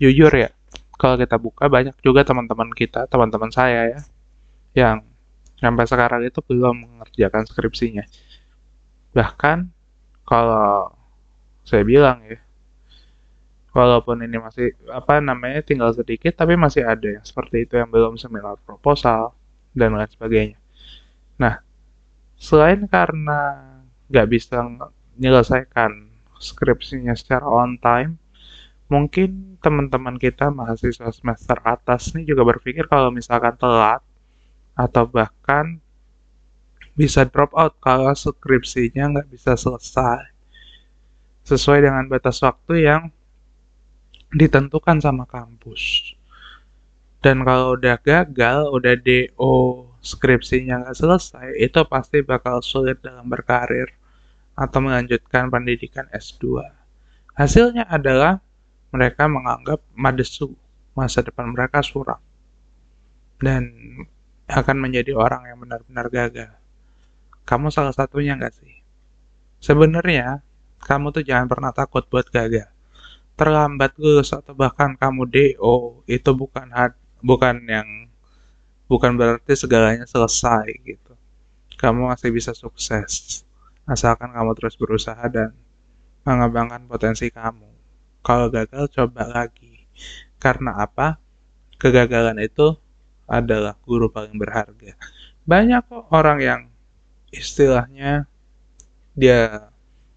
Jujur 0.00 0.32
ya 0.32 0.55
kalau 0.96 1.16
kita 1.20 1.36
buka 1.36 1.68
banyak 1.68 1.96
juga 2.00 2.24
teman-teman 2.24 2.72
kita 2.72 3.04
teman-teman 3.08 3.52
saya 3.52 3.80
ya 3.92 4.00
yang 4.76 4.98
sampai 5.56 5.84
sekarang 5.88 6.20
itu 6.28 6.40
belum 6.44 6.84
mengerjakan 6.84 7.48
skripsinya. 7.48 8.04
Bahkan 9.16 9.58
kalau 10.28 10.92
saya 11.64 11.82
bilang 11.82 12.20
ya, 12.28 12.38
walaupun 13.72 14.20
ini 14.24 14.36
masih 14.36 14.76
apa 14.92 15.20
namanya 15.24 15.64
tinggal 15.64 15.92
sedikit, 15.96 16.36
tapi 16.36 16.54
masih 16.60 16.84
ada 16.84 17.08
yang 17.20 17.24
seperti 17.24 17.64
itu 17.64 17.80
yang 17.80 17.88
belum 17.88 18.20
seminar 18.20 18.60
proposal 18.68 19.32
dan 19.72 19.96
lain 19.96 20.08
sebagainya. 20.12 20.58
Nah, 21.40 21.60
selain 22.36 22.84
karena 22.88 23.72
nggak 24.12 24.28
bisa 24.28 24.60
menyelesaikan 25.16 26.12
skripsinya 26.36 27.16
secara 27.16 27.48
on 27.48 27.80
time, 27.80 28.20
mungkin 28.86 29.58
teman-teman 29.58 30.14
kita 30.14 30.50
mahasiswa 30.54 31.10
semester 31.10 31.58
atas 31.66 32.14
ini 32.14 32.22
juga 32.22 32.46
berpikir 32.46 32.86
kalau 32.86 33.10
misalkan 33.10 33.58
telat 33.58 34.02
atau 34.78 35.04
bahkan 35.10 35.82
bisa 36.96 37.26
drop 37.28 37.52
out 37.52 37.76
kalau 37.82 38.14
skripsinya 38.14 39.12
nggak 39.12 39.28
bisa 39.34 39.52
selesai 39.58 40.32
sesuai 41.46 41.86
dengan 41.86 42.04
batas 42.10 42.42
waktu 42.42 42.90
yang 42.90 43.02
ditentukan 44.34 44.98
sama 44.98 45.24
kampus. 45.30 46.14
Dan 47.22 47.46
kalau 47.46 47.78
udah 47.78 47.96
gagal, 48.02 48.70
udah 48.70 48.94
DO 48.98 49.86
skripsinya 50.02 50.86
nggak 50.86 50.98
selesai, 50.98 51.46
itu 51.58 51.80
pasti 51.86 52.22
bakal 52.22 52.62
sulit 52.62 52.98
dalam 53.02 53.26
berkarir 53.26 53.90
atau 54.58 54.78
melanjutkan 54.82 55.50
pendidikan 55.50 56.06
S2. 56.10 56.62
Hasilnya 57.34 57.86
adalah 57.86 58.42
mereka 58.94 59.24
menganggap 59.30 59.80
madesu, 60.04 60.48
masa 60.98 61.20
depan 61.26 61.46
mereka 61.54 61.78
suram. 61.84 62.20
Dan 63.40 63.62
akan 64.46 64.76
menjadi 64.78 65.12
orang 65.16 65.42
yang 65.50 65.58
benar-benar 65.62 66.06
gagal. 66.12 66.52
Kamu 67.48 67.68
salah 67.74 67.94
satunya 67.94 68.32
nggak 68.38 68.54
sih? 68.60 68.72
Sebenarnya, 69.62 70.40
kamu 70.88 71.06
tuh 71.16 71.24
jangan 71.26 71.46
pernah 71.52 71.72
takut 71.74 72.04
buat 72.12 72.26
gagal. 72.30 72.68
Terlambat 73.38 73.92
lulus 74.02 74.30
atau 74.34 74.52
bahkan 74.56 74.94
kamu 75.02 75.22
DO 75.34 76.02
itu 76.08 76.30
bukan 76.36 76.68
had- 76.72 77.00
bukan 77.24 77.56
yang 77.68 77.88
bukan 78.90 79.12
berarti 79.18 79.54
segalanya 79.58 80.06
selesai 80.06 80.66
gitu. 80.86 81.12
Kamu 81.80 82.10
masih 82.12 82.30
bisa 82.34 82.52
sukses 82.56 83.42
asalkan 83.86 84.30
kamu 84.36 84.52
terus 84.58 84.76
berusaha 84.80 85.24
dan 85.30 85.54
mengembangkan 86.26 86.84
potensi 86.90 87.28
kamu. 87.32 87.68
Kalau 88.26 88.50
gagal 88.50 88.90
coba 88.90 89.30
lagi. 89.30 89.86
Karena 90.42 90.82
apa? 90.82 91.22
Kegagalan 91.78 92.42
itu 92.42 92.74
adalah 93.30 93.78
guru 93.86 94.10
paling 94.10 94.34
berharga. 94.34 94.98
Banyak 95.46 95.86
kok 95.86 96.10
orang 96.10 96.38
yang 96.42 96.60
istilahnya 97.30 98.26
dia 99.14 99.70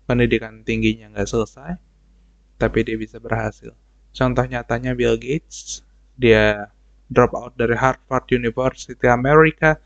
pendidikan 0.10 0.66
tingginya 0.66 1.14
nggak 1.14 1.30
selesai, 1.30 1.78
tapi 2.58 2.82
dia 2.82 2.98
bisa 2.98 3.22
berhasil. 3.22 3.78
Contoh 4.10 4.42
nyatanya 4.42 4.98
Bill 4.98 5.22
Gates, 5.22 5.86
dia 6.18 6.74
drop 7.14 7.38
out 7.38 7.54
dari 7.54 7.78
Harvard 7.78 8.26
University 8.34 9.06
America, 9.06 9.78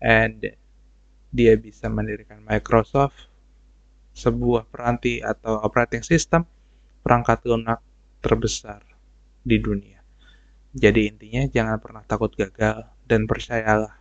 and 0.00 0.48
dia 1.28 1.52
bisa 1.60 1.92
mendirikan 1.92 2.40
Microsoft, 2.40 3.28
sebuah 4.16 4.64
peranti 4.72 5.20
atau 5.20 5.60
operating 5.60 6.00
system, 6.00 6.48
perangkat 7.06 7.46
lunak 7.46 7.78
terbesar 8.18 8.82
di 9.46 9.62
dunia. 9.62 10.02
Jadi 10.74 11.06
intinya 11.06 11.46
jangan 11.46 11.78
pernah 11.78 12.02
takut 12.02 12.34
gagal 12.34 12.82
dan 13.06 13.30
percayalah 13.30 13.94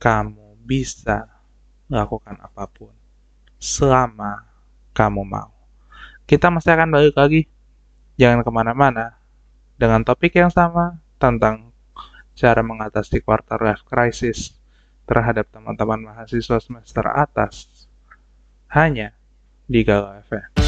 kamu 0.00 0.56
bisa 0.64 1.28
melakukan 1.92 2.40
apa 2.40 2.64
pun 2.72 2.96
selama 3.60 4.48
kamu 4.96 5.28
mau. 5.28 5.52
Kita 6.24 6.48
masih 6.48 6.72
akan 6.72 6.88
balik 6.88 7.14
lagi, 7.20 7.44
jangan 8.16 8.40
ke 8.40 8.48
mana-mana, 8.48 9.20
dengan 9.76 10.00
topik 10.00 10.32
yang 10.40 10.48
sama 10.48 10.96
tentang 11.20 11.68
cara 12.32 12.64
mengatasi 12.64 13.20
quarter 13.20 13.60
life 13.60 13.84
crisis 13.84 14.56
terhadap 15.04 15.52
teman-teman 15.52 16.00
mahasiswa 16.00 16.56
semester 16.64 17.04
atas 17.04 17.84
hanya 18.72 19.12
di 19.68 19.84
Galau 19.84 20.16
FM. 20.24 20.59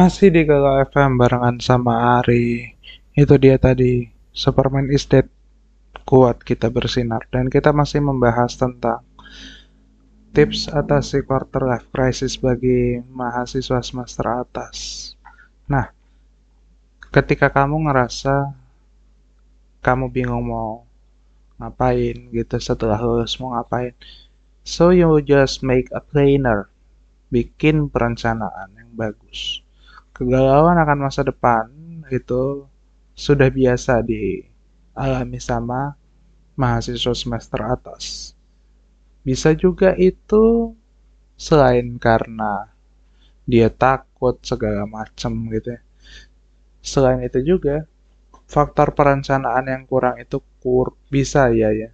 Masih 0.00 0.32
di 0.32 0.48
Galau 0.48 0.80
FM 0.80 1.20
barengan 1.20 1.60
sama 1.60 2.24
Ari. 2.24 2.72
Itu 3.12 3.36
dia 3.36 3.60
tadi, 3.60 4.08
Superman 4.32 4.88
is 4.88 5.04
Dead 5.04 5.28
kuat 6.08 6.40
kita 6.40 6.72
bersinar. 6.72 7.28
Dan 7.28 7.52
kita 7.52 7.68
masih 7.76 8.00
membahas 8.00 8.56
tentang 8.56 9.04
tips 10.32 10.72
atasi 10.72 11.20
quarter 11.20 11.68
life 11.68 11.84
crisis 11.92 12.40
bagi 12.40 12.96
mahasiswa 13.12 13.84
semester 13.84 14.24
atas. 14.40 15.12
Nah, 15.68 15.92
ketika 17.12 17.52
kamu 17.52 17.84
ngerasa 17.92 18.56
kamu 19.84 20.08
bingung 20.08 20.48
mau 20.48 20.88
ngapain 21.60 22.16
gitu 22.32 22.56
setelah 22.56 22.96
lulus 22.96 23.36
mau 23.36 23.52
ngapain, 23.52 23.92
so 24.64 24.96
you 24.96 25.20
just 25.20 25.60
make 25.60 25.92
a 25.92 26.00
planner, 26.00 26.72
bikin 27.28 27.92
perencanaan 27.92 28.72
yang 28.80 28.88
bagus. 28.96 29.59
Kegalauan 30.20 30.76
akan 30.78 30.98
masa 31.08 31.22
depan 31.26 31.64
itu 32.12 32.68
sudah 33.24 33.48
biasa 33.58 33.94
dialami 34.10 35.40
sama 35.40 35.96
mahasiswa 36.60 37.14
semester 37.22 37.60
atas. 37.74 38.04
Bisa 39.26 39.50
juga 39.56 39.90
itu 39.96 40.74
selain 41.46 41.88
karena 42.06 42.68
dia 43.52 43.68
takut 43.84 44.36
segala 44.50 44.84
macam 44.96 45.32
gitu 45.54 45.68
ya. 45.76 45.82
Selain 46.84 47.20
itu 47.24 47.40
juga 47.40 47.88
faktor 48.54 48.88
perencanaan 48.98 49.66
yang 49.72 49.82
kurang 49.90 50.16
itu 50.24 50.38
kur 50.62 50.88
bisa 51.14 51.42
ya 51.60 51.70
ya 51.72 51.90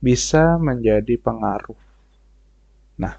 bisa 0.00 0.56
menjadi 0.56 1.14
pengaruh. 1.20 1.76
Nah, 3.02 3.14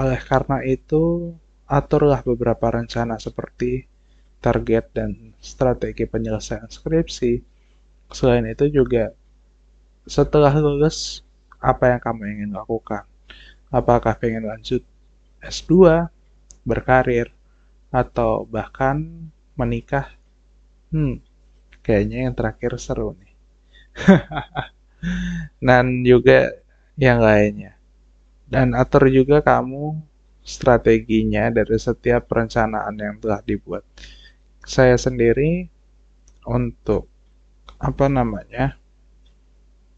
oleh 0.00 0.20
karena 0.30 0.58
itu 0.74 1.34
aturlah 1.70 2.20
beberapa 2.26 2.66
rencana 2.74 3.16
seperti 3.22 3.86
target 4.42 4.84
dan 4.90 5.10
strategi 5.38 6.04
penyelesaian 6.10 6.66
skripsi. 6.66 7.32
Selain 8.10 8.42
itu 8.50 8.66
juga 8.66 9.14
setelah 10.08 10.50
lulus 10.58 11.22
apa 11.62 11.94
yang 11.94 12.00
kamu 12.02 12.22
ingin 12.34 12.50
lakukan? 12.58 13.06
Apakah 13.70 14.18
pengen 14.18 14.50
lanjut 14.50 14.82
S2, 15.38 16.10
berkarir, 16.66 17.30
atau 17.94 18.42
bahkan 18.50 19.30
menikah? 19.54 20.10
Hmm, 20.90 21.22
kayaknya 21.86 22.26
yang 22.26 22.34
terakhir 22.34 22.74
seru 22.82 23.14
nih. 23.14 23.32
Dan 25.66 26.02
juga 26.02 26.50
yang 26.98 27.22
lainnya. 27.22 27.78
Dan 28.50 28.74
atur 28.74 29.06
juga 29.06 29.38
kamu 29.38 30.09
strateginya 30.44 31.52
dari 31.52 31.76
setiap 31.76 32.26
perencanaan 32.26 32.96
yang 32.96 33.16
telah 33.20 33.40
dibuat. 33.44 33.84
Saya 34.64 34.96
sendiri 34.96 35.68
untuk 36.48 37.08
apa 37.80 38.06
namanya 38.08 38.76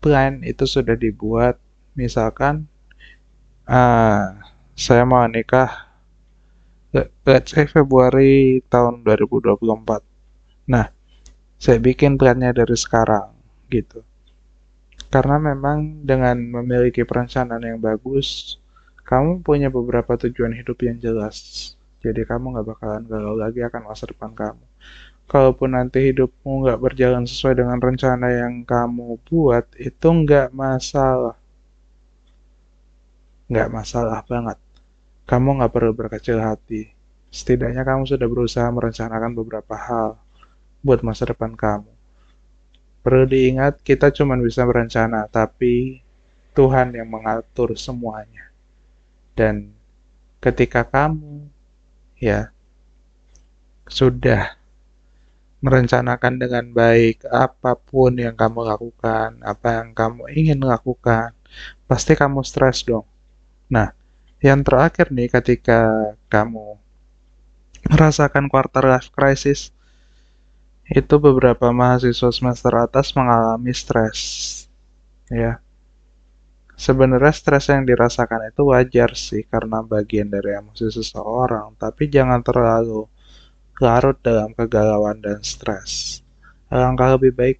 plan 0.02 0.42
itu 0.42 0.66
sudah 0.66 0.94
dibuat. 0.98 1.58
Misalkan 1.94 2.66
ah, 3.68 4.38
saya 4.74 5.04
mau 5.04 5.24
nikah 5.28 5.92
le- 6.92 7.12
let's 7.24 7.52
say 7.52 7.64
Februari 7.64 8.60
tahun 8.68 9.02
2024. 9.04 10.02
Nah, 10.68 10.86
saya 11.56 11.78
bikin 11.80 12.20
plannya 12.20 12.52
dari 12.52 12.76
sekarang 12.76 13.32
gitu. 13.72 14.04
Karena 15.12 15.36
memang 15.36 16.04
dengan 16.04 16.40
memiliki 16.40 17.04
perencanaan 17.04 17.60
yang 17.60 17.80
bagus, 17.80 18.56
kamu 19.02 19.42
punya 19.42 19.68
beberapa 19.68 20.14
tujuan 20.14 20.54
hidup 20.54 20.78
yang 20.86 20.98
jelas. 21.02 21.36
Jadi 22.02 22.26
kamu 22.26 22.58
nggak 22.58 22.66
bakalan 22.66 23.02
galau 23.06 23.34
lagi 23.38 23.62
akan 23.62 23.90
masa 23.90 24.10
depan 24.10 24.34
kamu. 24.34 24.64
Kalaupun 25.30 25.72
nanti 25.72 26.12
hidupmu 26.12 26.66
nggak 26.66 26.80
berjalan 26.82 27.24
sesuai 27.24 27.62
dengan 27.62 27.78
rencana 27.78 28.28
yang 28.30 28.66
kamu 28.66 29.22
buat, 29.24 29.64
itu 29.78 30.08
nggak 30.10 30.50
masalah. 30.52 31.38
Nggak 33.48 33.68
masalah 33.70 34.20
banget. 34.26 34.58
Kamu 35.24 35.62
nggak 35.62 35.72
perlu 35.72 35.92
berkecil 35.94 36.36
hati. 36.42 36.92
Setidaknya 37.32 37.80
kamu 37.80 38.04
sudah 38.04 38.28
berusaha 38.28 38.68
merencanakan 38.68 39.32
beberapa 39.32 39.72
hal 39.72 40.20
buat 40.84 41.00
masa 41.00 41.24
depan 41.24 41.56
kamu. 41.56 41.88
Perlu 43.02 43.24
diingat, 43.26 43.80
kita 43.80 44.12
cuma 44.14 44.38
bisa 44.38 44.62
berencana, 44.62 45.26
tapi 45.26 46.04
Tuhan 46.52 46.92
yang 46.92 47.08
mengatur 47.08 47.72
semuanya. 47.74 48.51
Dan 49.32 49.72
ketika 50.42 50.84
kamu 50.84 51.48
ya 52.20 52.52
sudah 53.88 54.56
merencanakan 55.62 56.42
dengan 56.42 56.64
baik 56.74 57.22
apa 57.30 57.78
pun 57.78 58.18
yang 58.18 58.34
kamu 58.34 58.66
lakukan, 58.66 59.38
apa 59.46 59.78
yang 59.78 59.94
kamu 59.94 60.26
ingin 60.34 60.58
lakukan, 60.58 61.30
pasti 61.86 62.18
kamu 62.18 62.42
stres 62.42 62.82
dong. 62.82 63.06
Nah, 63.70 63.94
yang 64.42 64.66
terakhir 64.66 65.14
nih 65.14 65.30
ketika 65.30 66.12
kamu 66.26 66.74
merasakan 67.86 68.50
quarter 68.50 68.82
life 68.90 69.14
crisis, 69.14 69.70
itu 70.90 71.14
beberapa 71.22 71.70
mahasiswa 71.70 72.30
semester 72.34 72.74
atas 72.74 73.14
mengalami 73.14 73.70
stres. 73.70 74.18
Ya. 75.30 75.62
Sebenarnya 76.72 77.30
stres 77.30 77.70
yang 77.70 77.86
dirasakan 77.86 78.50
itu 78.50 78.62
wajar 78.72 79.14
sih 79.14 79.44
karena 79.46 79.84
bagian 79.84 80.32
dari 80.32 80.56
emosi 80.56 80.88
seseorang, 80.88 81.76
tapi 81.78 82.08
jangan 82.08 82.40
terlalu 82.40 83.06
larut 83.78 84.18
dalam 84.20 84.50
kegalauan 84.56 85.20
dan 85.20 85.40
stres. 85.44 86.22
Alangkah 86.72 87.18
lebih 87.18 87.32
baik 87.36 87.58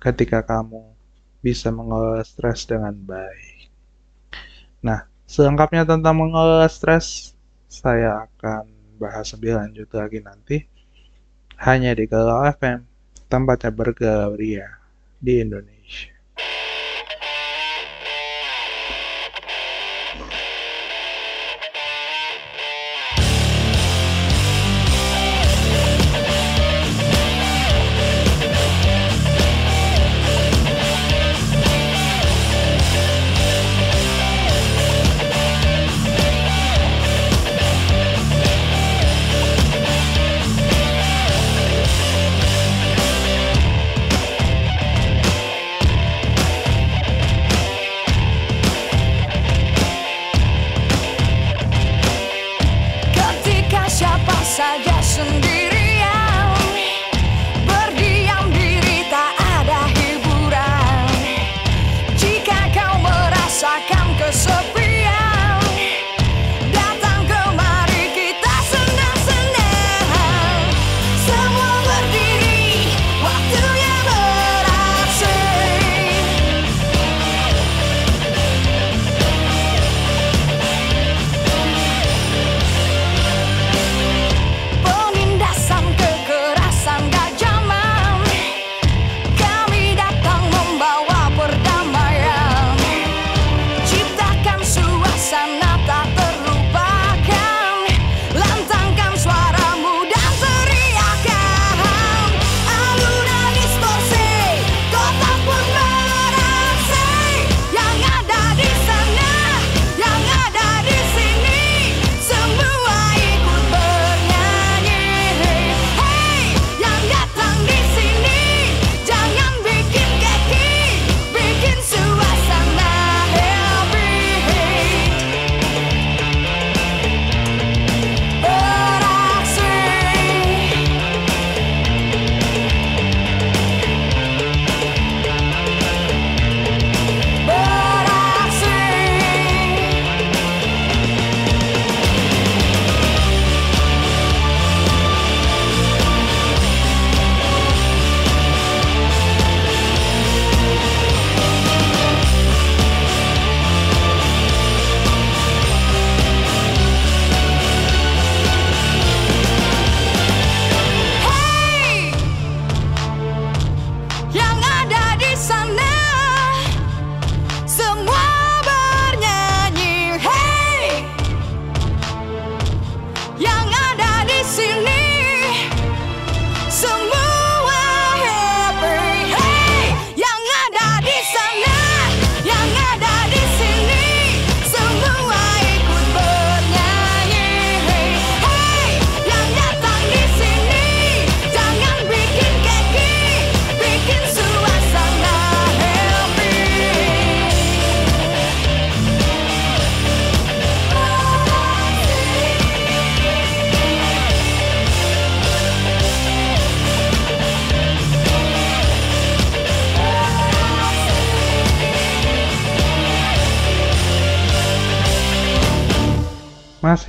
ketika 0.00 0.44
kamu 0.44 0.92
bisa 1.40 1.72
mengelola 1.72 2.20
stres 2.20 2.68
dengan 2.68 2.92
baik. 2.92 3.72
Nah, 4.84 5.08
selengkapnya 5.24 5.88
tentang 5.88 6.16
mengelola 6.16 6.68
stres, 6.68 7.32
saya 7.68 8.28
akan 8.28 8.68
bahas 9.00 9.32
lebih 9.32 9.56
lanjut 9.56 9.88
lagi 9.96 10.20
nanti 10.20 10.56
hanya 11.60 11.92
di 11.92 12.04
Galau 12.08 12.44
FM, 12.44 12.84
tempatnya 13.28 13.72
bergalau 13.72 14.36
di 14.36 15.34
Indonesia. 15.40 15.79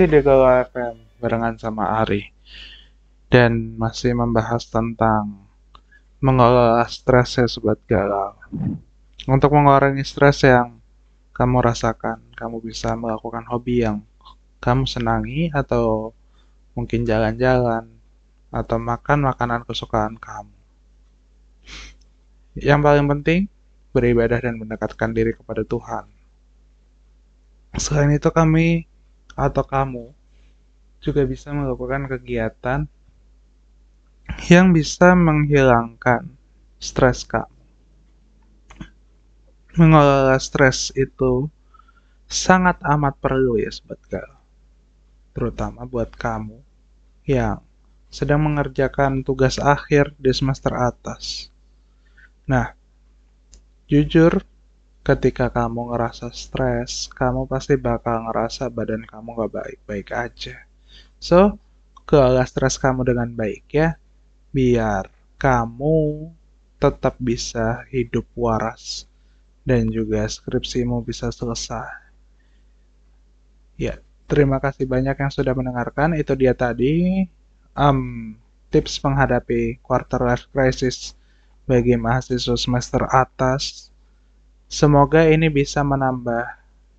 Masih 0.01 0.17
di 0.17 0.25
FM 0.25 0.97
barengan 1.21 1.61
sama 1.61 2.01
Ari 2.01 2.33
dan 3.29 3.77
masih 3.77 4.17
membahas 4.17 4.65
tentang 4.65 5.45
mengelola 6.17 6.81
stres 6.89 7.37
ya 7.37 7.45
sobat 7.45 7.77
galau. 7.85 8.33
Untuk 9.29 9.53
mengurangi 9.53 10.01
stres 10.01 10.41
yang 10.41 10.81
kamu 11.37 11.61
rasakan, 11.61 12.17
kamu 12.33 12.65
bisa 12.65 12.97
melakukan 12.97 13.45
hobi 13.45 13.85
yang 13.85 14.01
kamu 14.57 14.89
senangi 14.89 15.53
atau 15.53 16.17
mungkin 16.73 17.05
jalan-jalan 17.05 17.85
atau 18.49 18.81
makan 18.81 19.29
makanan 19.29 19.61
kesukaan 19.69 20.17
kamu. 20.17 20.57
Yang 22.57 22.79
paling 22.81 23.05
penting 23.05 23.41
beribadah 23.93 24.41
dan 24.41 24.57
mendekatkan 24.57 25.13
diri 25.13 25.37
kepada 25.37 25.61
Tuhan. 25.61 26.09
Selain 27.77 28.09
itu 28.09 28.33
kami 28.33 28.89
atau 29.35 29.63
kamu 29.63 30.05
juga 31.01 31.25
bisa 31.25 31.49
melakukan 31.49 32.05
kegiatan 32.05 32.85
yang 34.47 34.71
bisa 34.71 35.11
menghilangkan 35.17 36.29
stres 36.77 37.25
kamu. 37.25 37.59
Mengelola 39.75 40.35
stres 40.37 40.91
itu 40.99 41.47
sangat 42.27 42.79
amat 42.83 43.15
perlu 43.19 43.59
ya 43.59 43.71
sobat. 43.71 43.99
Terutama 45.31 45.87
buat 45.87 46.11
kamu 46.11 46.59
yang 47.27 47.63
sedang 48.11 48.43
mengerjakan 48.43 49.23
tugas 49.23 49.55
akhir 49.55 50.11
di 50.19 50.35
semester 50.35 50.75
atas. 50.75 51.47
Nah, 52.43 52.75
jujur 53.87 54.43
ketika 55.01 55.49
kamu 55.49 55.93
ngerasa 55.93 56.29
stres, 56.33 57.09
kamu 57.13 57.49
pasti 57.49 57.73
bakal 57.77 58.29
ngerasa 58.29 58.69
badan 58.69 59.03
kamu 59.05 59.29
gak 59.45 59.51
baik-baik 59.57 60.09
aja. 60.13 60.57
So, 61.17 61.57
kelola 62.05 62.45
stres 62.45 62.77
kamu 62.77 63.05
dengan 63.05 63.29
baik 63.33 63.65
ya, 63.73 63.97
biar 64.53 65.09
kamu 65.41 66.29
tetap 66.81 67.17
bisa 67.21 67.85
hidup 67.93 68.25
waras 68.33 69.05
dan 69.61 69.89
juga 69.93 70.25
skripsimu 70.25 71.05
bisa 71.05 71.29
selesai. 71.29 72.01
Ya, 73.77 73.97
terima 74.25 74.57
kasih 74.57 74.85
banyak 74.85 75.17
yang 75.17 75.31
sudah 75.33 75.53
mendengarkan. 75.53 76.17
Itu 76.17 76.33
dia 76.33 76.53
tadi 76.57 77.25
em, 77.77 77.99
tips 78.73 79.01
menghadapi 79.05 79.81
quarter 79.81 80.21
life 80.21 80.45
crisis 80.53 81.13
bagi 81.69 81.93
mahasiswa 81.97 82.57
semester 82.57 83.05
atas. 83.09 83.90
Semoga 84.71 85.27
ini 85.27 85.51
bisa 85.51 85.83
menambah 85.83 86.47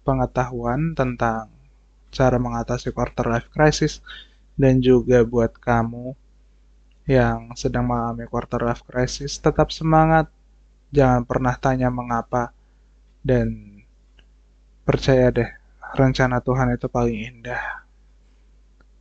pengetahuan 0.05 0.93
tentang 0.93 1.49
cara 2.13 2.37
mengatasi 2.37 2.93
quarter 2.93 3.25
life 3.25 3.49
crisis 3.49 4.05
dan 4.61 4.85
juga 4.85 5.25
buat 5.25 5.57
kamu 5.57 6.13
yang 7.09 7.57
sedang 7.57 7.89
mengalami 7.89 8.29
quarter 8.29 8.61
life 8.61 8.85
crisis 8.85 9.41
tetap 9.41 9.73
semangat. 9.73 10.29
Jangan 10.93 11.25
pernah 11.25 11.57
tanya 11.57 11.89
mengapa 11.89 12.53
dan 13.25 13.81
percaya 14.85 15.33
deh 15.33 15.51
rencana 15.97 16.45
Tuhan 16.45 16.77
itu 16.77 16.93
paling 16.93 17.19
indah. 17.25 17.89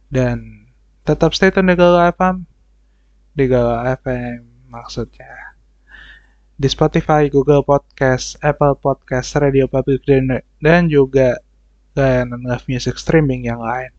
Dan 0.07 0.63
tetap 1.03 1.35
stay 1.35 1.51
tune 1.51 1.67
di 1.67 1.75
Galau 1.75 2.07
FM 2.07 2.47
di 3.35 3.45
Galau 3.51 3.83
FM 3.83 4.71
maksudnya 4.71 5.50
di 6.61 6.69
Spotify, 6.69 7.25
Google 7.25 7.65
Podcast, 7.65 8.37
Apple 8.45 8.77
Podcast, 8.77 9.33
Radio 9.41 9.65
Public, 9.65 10.05
dan, 10.05 10.29
dan 10.61 10.85
juga 10.85 11.41
layanan 11.97 12.45
live 12.45 12.69
music 12.69 13.01
streaming 13.01 13.49
yang 13.49 13.57
lain. 13.57 13.89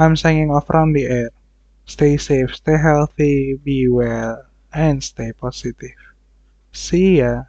I'm 0.00 0.16
signing 0.16 0.48
off 0.48 0.64
from 0.64 0.96
the 0.96 1.04
air. 1.04 1.30
Stay 1.84 2.16
safe, 2.16 2.56
stay 2.56 2.80
healthy, 2.80 3.60
be 3.60 3.92
well, 3.92 4.48
and 4.72 5.04
stay 5.04 5.36
positive. 5.36 5.92
See 6.72 7.20
ya. 7.20 7.44